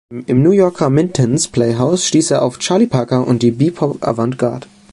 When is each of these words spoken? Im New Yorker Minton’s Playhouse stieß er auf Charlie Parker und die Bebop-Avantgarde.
Im 0.25 0.41
New 0.41 0.49
Yorker 0.49 0.89
Minton’s 0.89 1.47
Playhouse 1.47 2.07
stieß 2.07 2.31
er 2.31 2.41
auf 2.41 2.57
Charlie 2.57 2.87
Parker 2.87 3.27
und 3.27 3.43
die 3.43 3.51
Bebop-Avantgarde. 3.51 4.65